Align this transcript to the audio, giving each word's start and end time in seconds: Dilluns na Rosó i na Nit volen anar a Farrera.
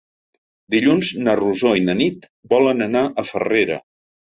Dilluns 0.75 1.11
na 1.27 1.37
Rosó 1.43 1.75
i 1.83 1.85
na 1.91 1.97
Nit 2.03 2.29
volen 2.57 2.87
anar 2.91 3.09
a 3.27 3.31
Farrera. 3.33 3.85